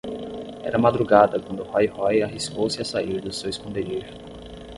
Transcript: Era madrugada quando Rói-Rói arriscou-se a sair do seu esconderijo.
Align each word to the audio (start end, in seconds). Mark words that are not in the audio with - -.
Era 0.63 0.79
madrugada 0.79 1.39
quando 1.39 1.61
Rói-Rói 1.63 2.23
arriscou-se 2.23 2.81
a 2.81 2.85
sair 2.91 3.21
do 3.21 3.31
seu 3.31 3.51
esconderijo. 3.51 4.11